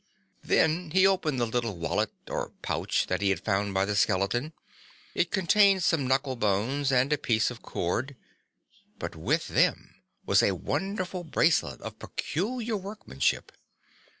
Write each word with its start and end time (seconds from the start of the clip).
Then 0.43 0.89
he 0.89 1.05
opened 1.05 1.39
the 1.39 1.45
little 1.45 1.77
wallet 1.77 2.11
or 2.27 2.53
pouch 2.63 3.05
that 3.05 3.21
he 3.21 3.29
had 3.29 3.39
found 3.45 3.75
by 3.75 3.85
the 3.85 3.95
skeleton. 3.95 4.51
It 5.13 5.29
contained 5.29 5.83
some 5.83 6.07
knuckle 6.07 6.35
bones 6.35 6.91
and 6.91 7.13
a 7.13 7.19
piece 7.19 7.51
of 7.51 7.61
cord; 7.61 8.15
but 8.97 9.15
with 9.15 9.49
them 9.49 9.93
was 10.25 10.41
a 10.41 10.55
wonderful 10.55 11.23
bracelet 11.23 11.81
of 11.81 11.99
peculiar 11.99 12.77
workmanship. 12.77 13.51